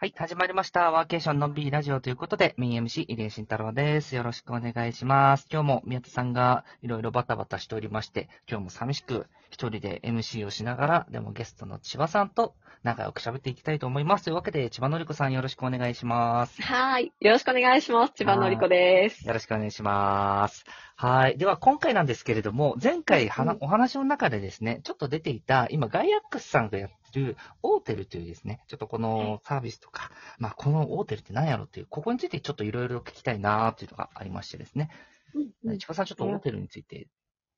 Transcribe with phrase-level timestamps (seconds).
[0.00, 0.90] はい、始まりました。
[0.90, 4.16] ワーケーションのんびりラジオということで、メイン MC、入江慎太郎です。
[4.16, 5.46] よろしくお願いします。
[5.52, 14.24] 今日も宮田さんがいろいろバタバタしておりまして、今日も寂しく一人で MC をしながら、でもゲストの千葉さんと仲良く喋っていきたいと思います。
[14.24, 16.62] というわけで、千葉のりこさんよろしくお願いします。
[16.62, 17.12] はい。
[17.20, 18.14] よろしくお願いします。
[18.14, 19.28] 千葉のりこです。
[19.28, 20.64] よろしくお願いします。
[21.02, 21.38] はい。
[21.38, 23.58] では、今回なんですけれども、前回はなうん。
[23.62, 34.90] お話の中でですね、ちょっと出ていた、今、ガイアックスさんがやってる、オーテルというですね、ちょっとこのサービスとか、まあ、このオーテルって何やろっていう、ここについてちょっといろいろ聞きたいなというのがありましてですね。
[35.32, 35.78] うんうん。
[35.78, 37.08] 千葉さん、ちょっとオーテルについて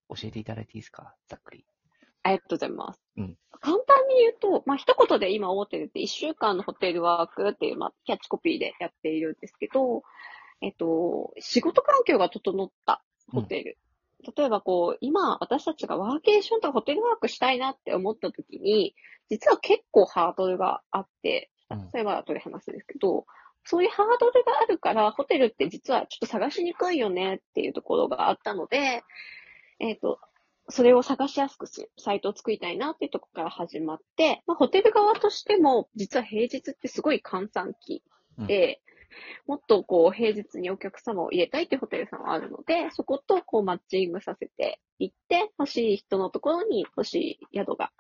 [0.09, 1.17] 教えていただいていいですか？
[1.27, 1.67] ざっくり。
[2.23, 3.01] ありがとうございます。
[3.17, 3.37] うん。
[3.61, 10.05] 簡単に言うと、まあ、一言で今、オーテルって1週間のホテルワークっていう、まあ、キャッチコピーでやっているんですけど、
[10.61, 13.79] えっと、仕事環境が整ったホテル。
[14.37, 18.95] 例えばこう、今、私たちがワーケーションとかホテルワークしたいなって思った時に、
[19.29, 23.25] 実は結構ハードルがあって、うんそれは後で話すんですけど、
[23.65, 29.03] そういうハードルがあるから、ホテルって実はちょっと探しにくいよねっていうところがあったので、
[29.79, 30.19] えっ、と、
[30.69, 38.03] それを探しやすくするサイトを作りたいなっていうところから始まって、まあ、ホテル側としても、実は平日ってすごい閑散期
[38.39, 38.81] で、
[39.47, 47.91] もっとこう平日にお客様を入れたいっていうホテルさんはあるので、そことこうマッチングさせていって、欲しい人のところに欲しい宿が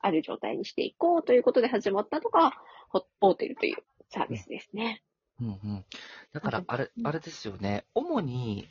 [0.00, 2.52] ある状態にしていこうということで始まったのが、
[2.88, 3.76] ホホテルという
[4.10, 5.02] サービスですね。
[5.40, 5.84] うんうん。
[6.32, 7.84] だからうん、あれ、あれですよね。
[7.94, 8.68] 主に、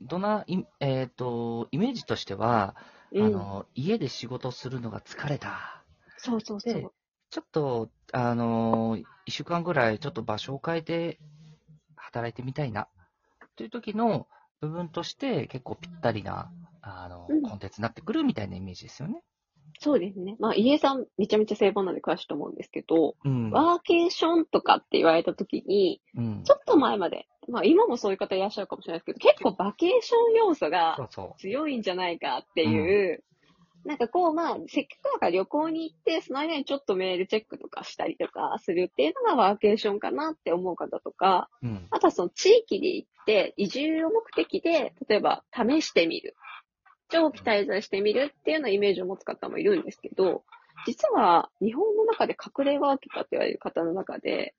[0.00, 2.76] どな、いえっ、と、イメージとしては、
[3.12, 3.26] うん。
[3.26, 5.84] あの、家で仕事するのが疲れた。
[6.16, 6.92] そうそうそでう。
[7.30, 11.18] ちょっと、あのー一週間ぐらいちょっと場所を変えて
[11.96, 12.88] 働いてみたいな、
[13.56, 14.26] という時の
[14.60, 19.22] 部分として結構ぴったりな、あの、うんコンテンツになってくるみたいなイメージですよね。
[19.80, 20.36] そうですね。
[20.40, 23.50] まあ、家さんめちゃめちゃ正凡なんで詳しいと思うんですけど、うん。
[23.50, 26.42] ワーケーションとかって言われたときに、うん。
[26.44, 30.98] ちょっと前まで、まあ今もそういう方いらっしゃるかもしれないですけど、結構バケーション要素が
[31.38, 33.22] 強いんじゃないかっていう、
[33.88, 41.68] なんかこうまあ、せっかくだから旅行に行って、その間にちょっとメールチェックとかしたりとかするっていうのがワーケーションかなって思う方とか、う。
[41.68, 41.86] うん。
[41.90, 46.36] あとはその地域で行って、移住を目的で、例えば試してみる。
[47.08, 50.44] 長期滞在してみるっていうようなイメージを持つ方もいるんですけど、
[50.84, 54.54] 実は日本の中で隠れワーケーカーって言われる方の中で、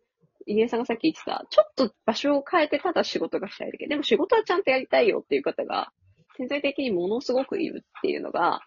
[0.47, 3.85] 入江さんがさっき言ってた、ちょっと場所を変えてただ仕事がしたいだけ。
[3.85, 5.91] でも仕事はちゃんとやりたいよっていう方が、
[6.37, 8.61] 潜在的にものすごくいるっていうのが、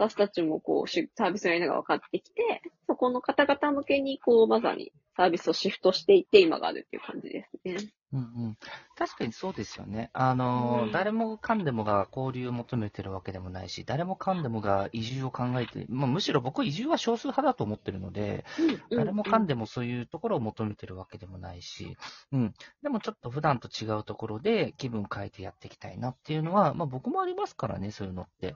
[0.00, 7.76] 私たちもこう、サービスをやりなが分かってきて、そこの方々向けに、こう、まさにサービスをシフトしていって今があるっていう感じですね。
[8.12, 8.56] うんうん。
[8.96, 10.10] 確かにそうですよね。
[10.12, 18.44] あのー、うん誰もかんでもが交流を求めてるわけでもないし、誰もかんでもが移住を考えて、まあ、むしろ僕移住は少数派だと思ってるので、
[18.90, 19.50] 誰もかんで。
[19.50, 21.96] でもそういうところを求めてるわけでもないし、
[22.30, 22.54] うん。
[22.84, 28.54] でもちょっと普段と違うところで気分変えてやっていきたいなっていうのは、まあ僕もありますからね、そういうのって。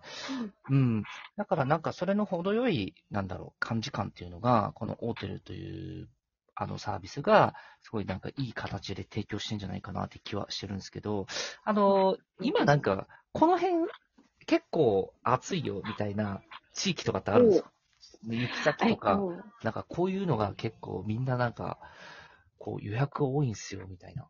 [0.70, 1.02] うん。
[1.36, 6.08] だからなんかそれの程よい、なんだろう、感じ感っていうのが、このオーテルという、
[6.54, 11.26] あのサービスが、すごいなんかいい形で提供してんじゃないかなって気はしてるんですけど、
[11.64, 13.84] あの、今なんか、この辺
[14.46, 16.40] 結構暑いよみたいな
[16.72, 17.70] 地域とかってあるんですか？
[18.26, 19.34] 行き先とか、えっと
[19.64, 21.78] なんかこういうのが結構みんななんか、
[22.58, 24.28] こう予約多いんですよ、みたいな。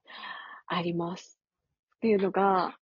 [0.66, 1.38] あります。
[1.96, 2.78] っていうのが、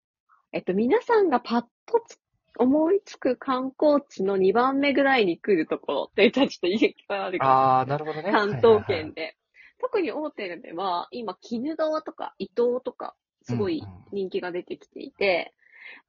[0.52, 2.18] えっと、皆さんがパッとつ
[2.58, 8.30] 思いつく観光地の2番目ぐらいに来るところって言ったらちょっと言い方あるかもああ、なるほどね。
[8.30, 9.36] 関東圏で。
[9.80, 15.54] 特に大手では、今、鬼怒川とか伊東とか、すごいうんうん人気が出てきていて、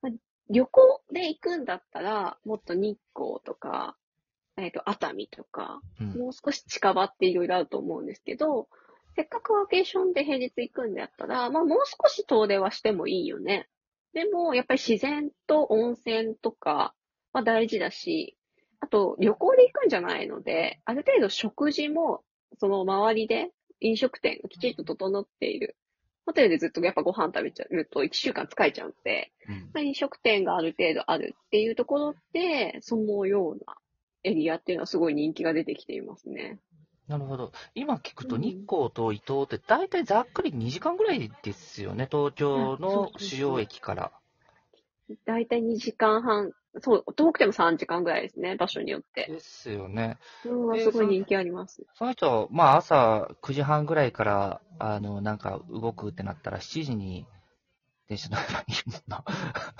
[0.01, 0.11] まあ
[0.49, 3.95] 旅行で行くんだったら、もっと日光とか、
[4.57, 8.67] えっ、と、熱海とか、うんもう少し近場っていろいろあると思うんですけど、
[9.15, 13.67] せっかくワーケーションで平日行くんだったら、まあもう少し遠出はしてもいいよね。
[14.13, 16.93] でも、やっぱり自然と温泉とか
[17.31, 18.37] は大事だし、
[18.79, 22.23] あと旅行で行くんじゃないので、ある程度食事も、
[22.59, 25.75] その周りで飲食店がきちんと整っている。
[26.25, 33.75] ホテルでずっとやっぱご飯食べちゃうと1週間疲れちゃうので、うんまあ飲食店がある程度あるっていうところで、そのような
[34.23, 36.59] エリアっていうのはすごい人気が出てきていますね。
[37.07, 37.51] なるほど。
[37.75, 42.07] 今聞くとうん日光と伊東って大体ざっくり2時間ぐらいですよね。
[42.09, 44.11] 東京の主要駅から。
[45.25, 49.27] だいたい2時間半、そう、遠くても3時間ぐらいですね、場所によって。
[49.29, 50.17] ですよね。
[50.45, 51.85] うすごい人気あります。
[51.95, 57.27] その人、まあ朝9時半ぐらいから、あの、なんか動くってなったら7時に
[58.07, 59.23] 電車乗ればいいもんな。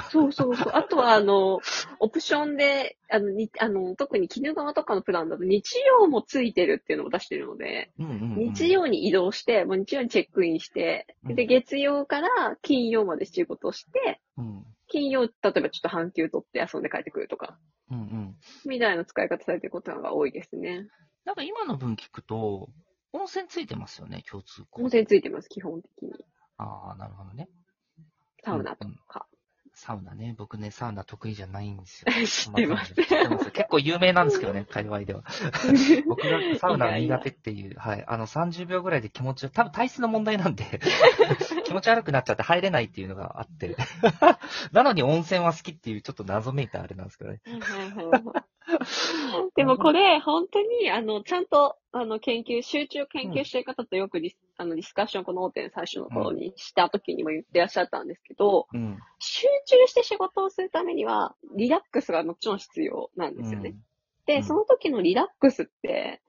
[0.10, 0.72] そうそうそう。
[0.74, 1.60] あとは、あの、
[2.00, 14.66] オプションで、あの、にあの特に絹川とかのプランだと日曜もついてるっていうのを出してるので、うんうんうん、日曜に移動して、もう日曜にチェックインして、で、うん月曜から金曜まで仕事して、うん。
[14.88, 17.58] 金曜、例えばちょっと半休取って遊んで帰ってくるとか、
[17.92, 18.36] うんうん。
[18.66, 20.88] みたいな使い方されてることが多いですね。
[21.26, 22.70] なんか今の分聞くと、
[23.12, 24.82] 温泉ついてますよね、共通項。
[24.82, 26.14] 温泉ついてます、基本的に。
[26.58, 27.48] ああ、なるほどね。
[28.44, 29.26] サウナとうんか。
[29.76, 30.36] サウナね。
[30.38, 32.12] 僕ね、サウナ得意じゃないんですよ。
[32.28, 32.94] 知ってます。
[33.30, 35.24] ます結構有名なんですけどね、界隈では。
[36.08, 38.04] 僕がサウナが苦手っていう、はい。
[38.08, 40.64] あの、30秒ぐらいで気持ち、多分体質の問題なんで、
[41.66, 43.76] 気持ち悪くなっちゃって入れないっていうのがあって。
[44.72, 47.42] なのに温泉は好きっていう、ちょっと謎めいたあれなんですけどね。
[49.56, 58.98] でもこれ、本当に、あの、ちゃんと、あの、研究、集中研究してる方とよくディス、あの、ディスカッション、この大手の最初の頃にした時にも言ってらっしゃったんですけど、うん。
[59.20, 63.76] 集中して仕事をするためには、リラックスがもちろん必要なんですよね。
[64.26, 66.22] で、うんその時のリラックスって、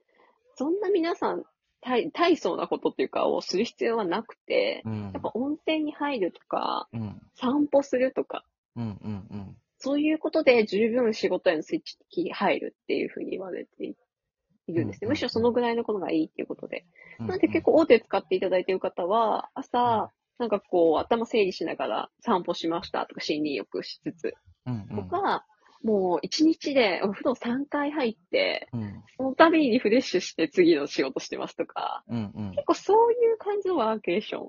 [0.53, 1.43] そんな皆さん、
[1.81, 5.11] 大大層なことっていうかをする必要はなくて、うん。
[5.13, 7.19] やっぱ温泉に入るとか、うん。
[7.33, 8.45] 散歩するとか。
[9.79, 13.95] そういうことで十分仕事へのスイッチに入るっていうふうに言われてい
[14.73, 14.99] るんですね。
[15.03, 16.85] うんむしろそのぐらいのことがいいっていうことで。
[17.19, 17.27] うん。
[17.27, 24.33] なんで結構大手使っていただいている方は、朝、なんかこう頭整理しながら散歩しましたとか森林浴しつつ。
[24.95, 25.45] とか、
[25.83, 29.03] もう一日でお風呂3回入って、うん。
[29.17, 32.31] その度にリフレッシュして次の仕事してますとか、うん。
[32.35, 32.51] うん。
[32.51, 34.47] 結構そういう感じのワーケーション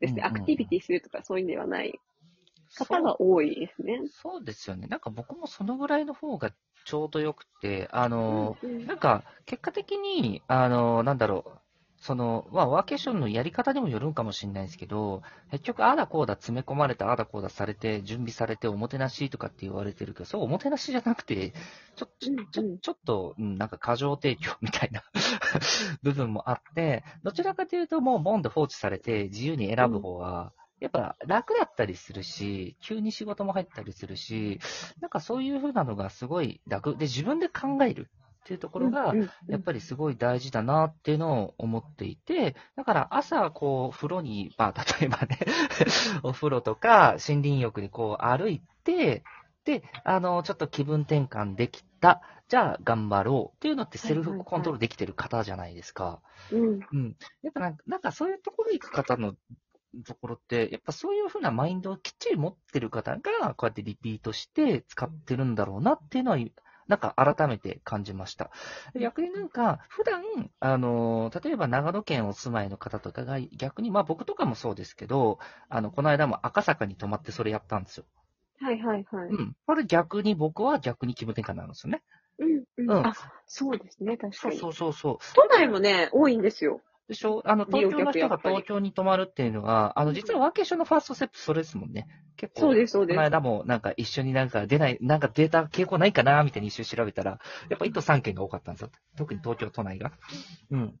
[0.00, 0.22] ですね。
[0.22, 1.98] うんうんアクティビティするとかそういうんではない
[2.74, 4.00] 方が多いですね。
[4.22, 4.86] そうですよね。
[4.86, 6.52] なんか僕もそのぐらいの方が
[6.84, 11.58] ちょうどよくて、あの、うんうんなんか結果的に、あの、なんだろう、
[12.04, 21.54] その、まあ、ワーケーションのやり方にもよるんかもしれないですけど、結局、ああだこうだ詰め込まれた、ああだこうだされて、準備されて、おもてなしとかって言われてるけど、そうおもてなしじゃなくて、
[21.96, 25.02] ちょ、ちょ、ちうんうんょちょっと、うんなんか過剰提供みたいな
[26.02, 30.52] 部分もあって、どちらかというと、もうボンで放置されて、自由に選ぶ方が、
[30.84, 34.60] やっぱ楽だったりするし、急に仕事も入ったりするし、
[35.00, 36.96] なんかそういう風なのがすごい楽。
[36.96, 38.10] で、自分で考える
[38.44, 39.14] っていうところが
[39.48, 45.38] やっぱりすごい大事だなっていうのを思っていて、だから朝、こう、風呂に、まあ、 例えばね、
[46.22, 49.24] お風呂とか森林浴にこう歩いて、
[49.64, 52.20] で、あの、ちょっと気分転換できた。
[52.46, 56.20] じゃあ頑張ろうっていうのってセルフコントロールできてる方じゃないですか。
[56.52, 57.16] うんうん。
[57.42, 59.34] やっぱなんか、なんかそういうところ行く方の
[60.02, 66.38] ところって、やっぱそういうふうなマインドをきっちり持ってる方が、こうやってリピートして使ってるんだろうなっていうのは、
[66.86, 68.50] なんか改めて感じました。
[68.92, 70.22] で逆になんか、普段、
[70.60, 75.38] あの、例えば長野県お住まいの方とかが、逆に、まあ僕とかもそうですけど、
[75.68, 78.04] あの、この間も赤坂に泊まってそれやったんですよ。
[78.60, 79.28] はいはいはい。
[79.28, 79.56] うん。
[79.66, 82.02] これ逆に僕は逆に気分転換になるんですよね。
[82.38, 83.14] うんうんうんあ、
[83.46, 84.58] そうですね、確かに。
[84.58, 85.46] そうそうそうそう。
[85.46, 86.80] 都内もね、多いんですよ。
[87.08, 87.42] でしょ？
[87.44, 92.08] あの、東京の人が東京に泊まるっていうのは、あの、実はワーケーションのファーストステップそれですもんね。
[92.36, 92.60] 結構。
[92.62, 93.24] そうです、そうですこの。
[93.24, 98.90] 間もなんか一緒になんか出ない、なんかデータ傾向ないかなみたいに一瞬調べたら、やっぱ1都3県が多かったんですよ。
[99.16, 100.12] 特に東京都内が。
[100.70, 100.98] うん。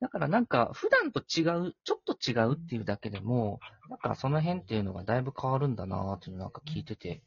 [0.00, 7.22] だからなんか普段と違う、ちょっと違うっていうだけでも、なんかその辺っていうのがだいぶ変わるんだなっていうのなんか聞いてて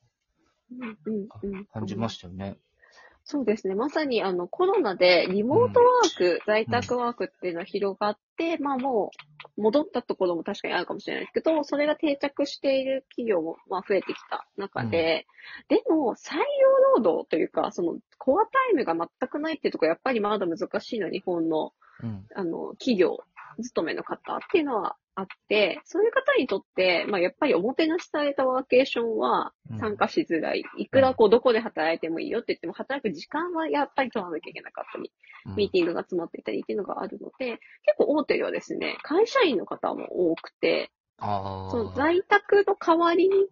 [1.73, 2.57] 感じましたよね。
[3.33, 3.73] そうですね。
[3.73, 9.09] まさにあのコロナでリモートワーク、在宅ワークっていうのは広がって、まあも
[9.57, 15.25] う戻ったところも確かにあるかもしれないですけど、それが定着している企業もまあ増えてきた中で、
[15.67, 16.43] でも採用
[16.97, 21.73] 労働というか、そのコアタイムが全くないっていうところやっぱりまだ難しいの、日本の
[22.03, 22.25] うん。
[22.35, 23.17] あの、企業
[23.61, 30.63] 勤めの方っていうのはあって、そういう方にとって、まあやっぱりおもてなしされたワーケーションはうん参加しづらい。
[30.77, 35.11] いくらこうどこで働いてもいいよって言っても、働く時間はやっぱり取らなきゃいけなかったり、
[35.45, 40.89] うんミーティングが詰まっていたりっていうのがあるので、結構大手ではですね、会社員の方も多くて。
[41.19, 41.25] そ
[41.77, 43.47] の在宅の代わりに、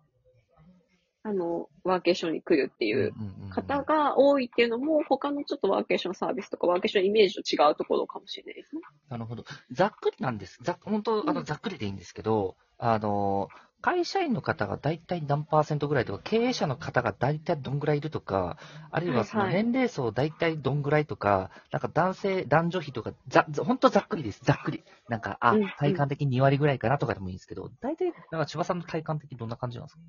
[1.24, 8.82] あの、ワーケーションに来るっていううんうんうんうん方が多いっていうのも、他のちょっとワーケーションサービスとかワーケーションイメージと違うところかもしれないですね。
[9.10, 9.44] なるほど。
[9.72, 10.58] ざっくりなんです。
[10.64, 13.50] ざ本当、あの、うんざっくりでいいんですけど、あの、
[13.82, 18.58] 会社員の方が大体何パーセントぐらいとか、経営者の方が大体どんぐらいいるとか、
[18.92, 24.42] あるいはそのはいはい年齢層大体どんぐらいとか、なんか男性、男女比とか、ざ、ざ本当ざっくりです。
[24.46, 24.84] ざっくり。
[25.10, 30.02] なんか、あうんうん、体感的に2割ぐらいかなとかでもいいんですけど、大体、なんか千葉さんの体感的にどんな感じなんですか？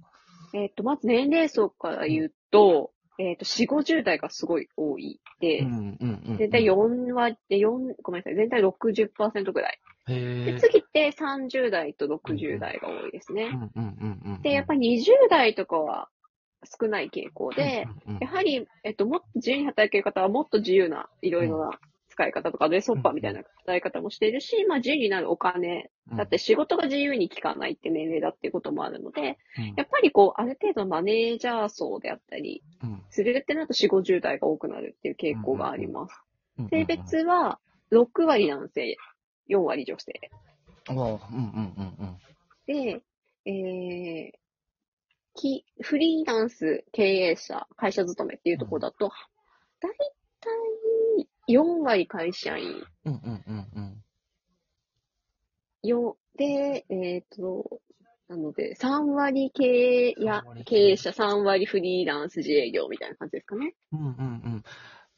[0.54, 5.66] えっ、と、まず年齢層から言うと、えっ、と、4、50代がすごい多いで。
[6.38, 10.58] 全体4割で、4、ごめんなさい、全体60%ぐらいで。
[10.58, 13.50] 次って30代と60代が多いですね。
[14.42, 16.08] で、やっぱり20代とかは
[16.80, 17.86] 少ない傾向で、
[18.20, 21.78] やはり、えっと、もっと自由に働ける方はもっと自由な、いろいろな
[22.12, 29.74] 使い方とか、で、ソッパーみたいな働き方もしているし、まあ、自由になるお金、だって仕事が自由に効かないって年齢だっていうこともあるので、うん。
[29.76, 33.02] やっぱりこう、ある程度マネージャー層であったり、うん。
[33.10, 36.14] するってなると4、50代が多くなるっていう傾向があります。
[36.14, 37.58] うん性別は
[37.90, 38.96] 6割男性、
[39.48, 40.12] 4割女性。
[40.90, 42.18] うんうんうんうん。
[42.66, 43.02] で、
[43.46, 44.42] えー、
[45.34, 49.10] きフリーランス経営者、会社勤めっていうところだと、
[51.48, 52.82] 4割会社員。
[53.04, 54.02] うんうんうんうん
[55.82, 57.80] よ、で、えっ、と、
[58.28, 63.74] なので、3割経営や3割経経営営者、3割フリーランス自営業みたいな感じですかね。
[63.92, 64.10] うんうんう
[64.58, 64.64] ん。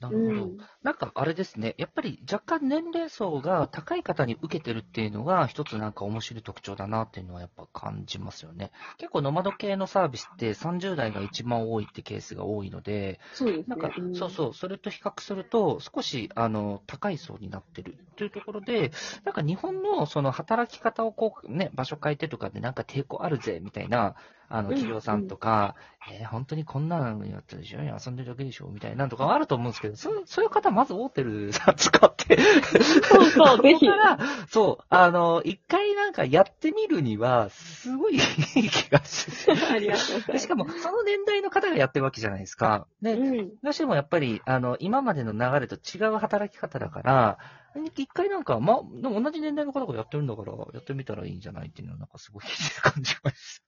[0.00, 0.46] なうるほど。
[0.46, 0.56] ん。
[0.82, 8.70] なんかあれですね、やっぱり若干年齢層が高い方に受けてるっていうのが一つなんか面白い特徴だなっていうのはやっぱ感じますよね。
[8.98, 13.64] 結構ノマド系のサービスって30代が一番多いってケースが多いので、そうね。
[13.66, 18.90] なんか、んそうそう、それと比較すると少しあの高い層になってるというところで、
[19.24, 24.16] なんか日本のその働き方をこうね、場所変えてとかでなんか抵抗あるぜみたいな、
[24.56, 25.74] あのうん企業さんとか、
[26.10, 32.38] えー本当にこんなのやってるでしょ遊んでるだけでしょみたいなのとかあると思うんですけど、そそういう方まずオーテルさん使って、
[33.02, 33.92] そうそう、 ぜひそこ。
[33.92, 34.18] から、
[34.48, 39.56] そう、あの、一回なんかやってみるには、すごいいい気がする。
[39.70, 40.38] ありがとうございます。
[40.38, 42.86] しかも、その年代の方がやってるわけじゃないですか。
[43.02, 43.48] で、うん。
[43.62, 47.38] どうしてもやっぱり、あの、今までの流れと違う働き方だから、
[47.96, 52.44] 一回なんか、ま、でも同じ年代の方がやってるんだから、やってみたらいいんじゃないっていうのは、なんかすごい
[52.82, 53.62] 感じまし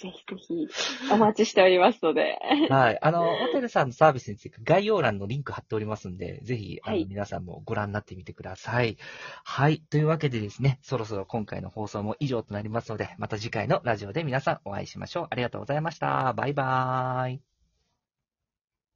[0.00, 2.38] ぜひぜひ、お待ちしておりますので。
[2.68, 2.74] た。
[2.74, 2.98] はい。
[3.00, 8.96] あの、ホテルさんのサービスについて概要欄のリンク貼っておりますんで、ぜひ、あの、はい皆さんもご覧になってみてください。
[9.44, 9.80] はい。
[9.90, 15.26] というわけでですね、そろそろ今回の放送も以上となりますので、また次回のラジオで皆さんお会いしましょう。
[15.30, 16.32] ありがとうございました。
[16.34, 17.47] バイバーイ。